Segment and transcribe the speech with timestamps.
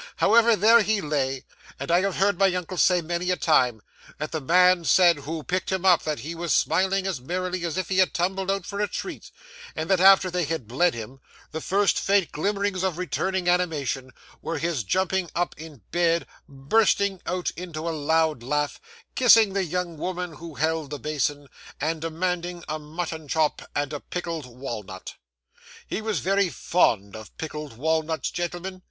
[0.15, 1.45] However, there he lay,
[1.79, 3.83] and I have heard my uncle say, many a time,
[4.17, 7.77] that the man said who picked him up that he was smiling as merrily as
[7.77, 9.29] if he had tumbled out for a treat,
[9.75, 11.19] and that after they had bled him,
[11.51, 14.09] the first faint glimmerings of returning animation,
[14.41, 18.79] were his jumping up in bed, bursting out into a loud laugh,
[19.13, 21.47] kissing the young woman who held the basin,
[21.79, 25.13] and demanding a mutton chop and a pickled walnut.
[25.85, 28.79] He was very fond of pickled walnuts, gentlemen.